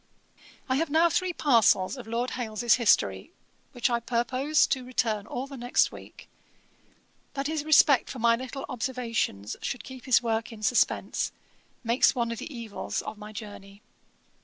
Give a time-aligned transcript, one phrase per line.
[0.67, 3.31] 'I have now three parcels of Lord Hailes's history,
[3.71, 6.27] which I purpose to return all the next week:
[7.35, 11.31] that his respect for my little observations should keep his work in suspense,
[11.83, 13.83] makes one of the evils of my journey.